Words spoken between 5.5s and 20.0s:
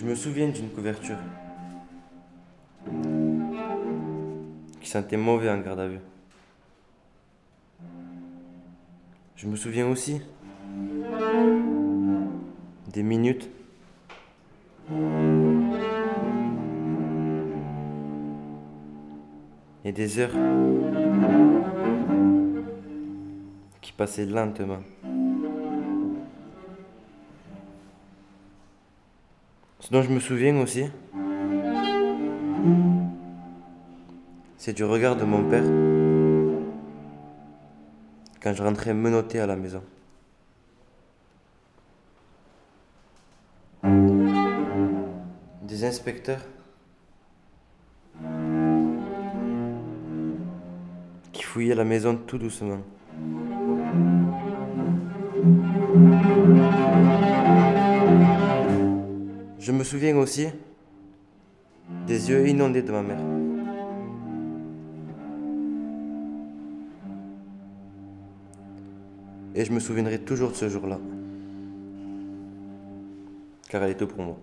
en garde à vue. Je me souviens aussi des minutes et